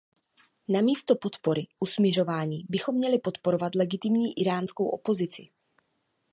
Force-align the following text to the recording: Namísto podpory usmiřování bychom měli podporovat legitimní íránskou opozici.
Namísto 0.67 1.15
podpory 1.15 1.67
usmiřování 1.79 2.65
bychom 2.69 2.95
měli 2.95 3.19
podporovat 3.19 3.75
legitimní 3.75 4.41
íránskou 4.41 4.87
opozici. 4.87 5.47